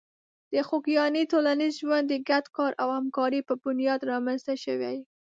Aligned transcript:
د 0.53 0.55
خوږیاڼي 0.67 1.23
ټولنیز 1.31 1.73
ژوند 1.81 2.05
د 2.09 2.13
ګډ 2.29 2.45
کار 2.57 2.71
او 2.83 2.89
همکاري 2.97 3.41
په 3.47 3.53
بنیاد 3.63 3.99
رامنځته 4.11 4.53
شوی. 4.63 4.97